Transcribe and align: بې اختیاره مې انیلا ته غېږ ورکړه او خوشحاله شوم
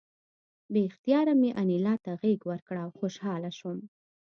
بې 0.71 0.81
اختیاره 0.89 1.33
مې 1.41 1.49
انیلا 1.61 1.95
ته 2.05 2.11
غېږ 2.21 2.39
ورکړه 2.51 2.79
او 2.85 2.89
خوشحاله 2.99 3.51
شوم 3.57 3.79